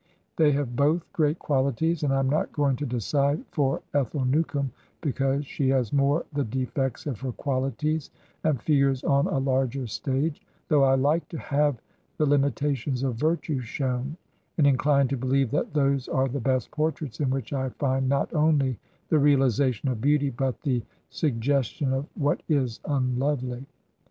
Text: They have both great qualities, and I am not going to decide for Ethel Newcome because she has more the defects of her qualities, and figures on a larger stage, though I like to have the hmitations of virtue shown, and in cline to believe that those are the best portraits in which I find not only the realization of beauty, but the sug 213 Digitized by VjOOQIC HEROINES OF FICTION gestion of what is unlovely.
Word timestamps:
They 0.35 0.51
have 0.53 0.75
both 0.75 1.05
great 1.13 1.37
qualities, 1.37 2.01
and 2.01 2.11
I 2.11 2.17
am 2.17 2.27
not 2.27 2.51
going 2.53 2.75
to 2.77 2.87
decide 2.87 3.45
for 3.51 3.83
Ethel 3.93 4.25
Newcome 4.25 4.71
because 4.99 5.45
she 5.45 5.69
has 5.69 5.93
more 5.93 6.25
the 6.33 6.43
defects 6.43 7.05
of 7.05 7.21
her 7.21 7.31
qualities, 7.33 8.09
and 8.43 8.59
figures 8.59 9.03
on 9.03 9.27
a 9.27 9.37
larger 9.37 9.85
stage, 9.85 10.41
though 10.69 10.83
I 10.83 10.95
like 10.95 11.29
to 11.29 11.37
have 11.37 11.79
the 12.17 12.25
hmitations 12.25 13.03
of 13.03 13.13
virtue 13.13 13.59
shown, 13.59 14.17
and 14.57 14.65
in 14.65 14.75
cline 14.75 15.07
to 15.09 15.17
believe 15.17 15.51
that 15.51 15.75
those 15.75 16.07
are 16.09 16.27
the 16.27 16.39
best 16.39 16.71
portraits 16.71 17.19
in 17.19 17.29
which 17.29 17.53
I 17.53 17.69
find 17.69 18.09
not 18.09 18.33
only 18.33 18.79
the 19.09 19.19
realization 19.19 19.87
of 19.87 20.01
beauty, 20.01 20.31
but 20.31 20.59
the 20.63 20.83
sug 21.11 21.39
213 21.39 21.39
Digitized 21.39 21.39
by 21.39 21.39
VjOOQIC 21.39 21.39
HEROINES 21.39 21.39
OF 21.39 21.39
FICTION 21.39 21.41
gestion 21.41 21.93
of 21.93 22.07
what 22.19 22.43
is 22.49 22.79
unlovely. 22.85 23.67